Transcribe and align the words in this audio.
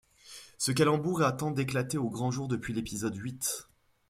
Ce 0.57 0.71
calembour 0.71 1.21
attend 1.21 1.51
d'éclater 1.51 1.99
au 1.99 2.09
grand 2.09 2.31
jour 2.31 2.47
depuis 2.47 2.73
l’épisode 2.73 3.15
huit. 3.17 3.67